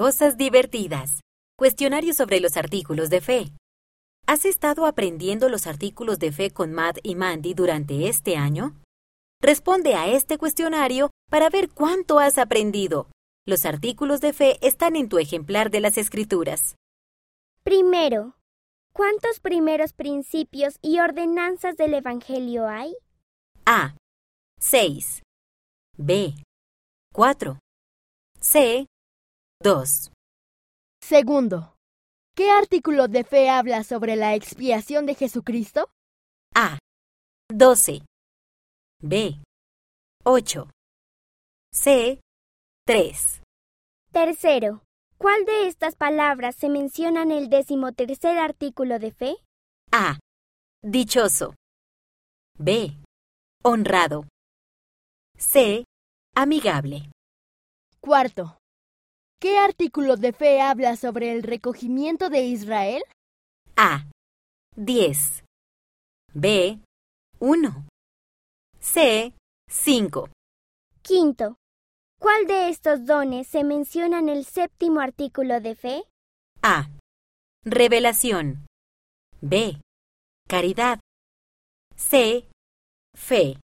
Cosas 0.00 0.38
divertidas. 0.38 1.20
Cuestionario 1.58 2.14
sobre 2.14 2.40
los 2.40 2.56
artículos 2.56 3.10
de 3.10 3.20
fe. 3.20 3.52
¿Has 4.26 4.46
estado 4.46 4.86
aprendiendo 4.86 5.50
los 5.50 5.66
artículos 5.66 6.18
de 6.18 6.32
fe 6.32 6.50
con 6.50 6.72
Matt 6.72 7.00
y 7.02 7.16
Mandy 7.16 7.52
durante 7.52 8.08
este 8.08 8.38
año? 8.38 8.80
Responde 9.42 9.96
a 9.96 10.08
este 10.08 10.38
cuestionario 10.38 11.10
para 11.28 11.50
ver 11.50 11.68
cuánto 11.68 12.18
has 12.18 12.38
aprendido. 12.38 13.10
Los 13.46 13.66
artículos 13.66 14.22
de 14.22 14.32
fe 14.32 14.56
están 14.66 14.96
en 14.96 15.10
tu 15.10 15.18
ejemplar 15.18 15.70
de 15.70 15.80
las 15.80 15.98
Escrituras. 15.98 16.76
Primero, 17.62 18.38
¿cuántos 18.94 19.38
primeros 19.38 19.92
principios 19.92 20.78
y 20.80 21.00
ordenanzas 21.00 21.76
del 21.76 21.92
Evangelio 21.92 22.66
hay? 22.66 22.96
A. 23.66 23.94
6. 24.60 25.20
B. 25.98 26.36
4. 27.12 27.58
C. 28.40 28.86
2. 29.62 30.10
Segundo, 31.02 31.74
¿qué 32.34 32.50
artículo 32.50 33.08
de 33.08 33.24
fe 33.24 33.50
habla 33.50 33.84
sobre 33.84 34.16
la 34.16 34.34
expiación 34.34 35.04
de 35.04 35.14
Jesucristo? 35.14 35.90
A. 36.54 36.78
12. 37.52 38.00
B. 39.02 39.42
8. 40.24 40.70
C. 41.74 42.20
3. 42.86 43.42
Tercero, 44.12 44.82
¿cuál 45.18 45.44
de 45.44 45.66
estas 45.66 45.94
palabras 45.94 46.56
se 46.56 46.70
menciona 46.70 47.22
en 47.22 47.32
el 47.32 47.50
decimotercer 47.50 48.38
artículo 48.38 48.98
de 48.98 49.12
fe? 49.12 49.36
A. 49.92 50.18
Dichoso. 50.82 51.54
B. 52.58 52.96
Honrado. 53.62 54.24
C. 55.36 55.84
Amigable. 56.34 57.10
Cuarto, 58.00 58.56
¿qué 59.40 59.58
artículo 59.58 60.16
de 60.16 60.32
fe 60.32 60.60
habla 60.60 60.96
sobre 60.96 61.32
el 61.32 61.42
recogimiento 61.42 62.28
de 62.28 62.42
Israel? 62.42 63.02
A. 63.76 64.06
10. 64.76 65.44
B. 66.34 66.78
1. 67.40 67.86
C. 68.78 69.34
5. 69.68 70.28
Quinto, 71.02 71.56
¿cuál 72.20 72.46
de 72.46 72.68
estos 72.68 73.06
dones 73.06 73.48
se 73.48 73.64
menciona 73.64 74.18
en 74.18 74.28
el 74.28 74.44
séptimo 74.44 75.00
artículo 75.00 75.60
de 75.60 75.74
fe? 75.74 76.04
A. 76.62 76.90
Revelación. 77.64 78.66
B. 79.40 79.80
Caridad. 80.46 81.00
C. 81.96 82.46
Fe. 83.14 83.56